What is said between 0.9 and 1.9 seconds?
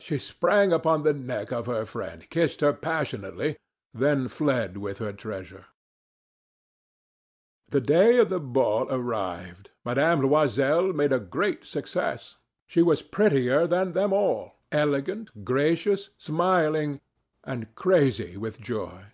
the neck of her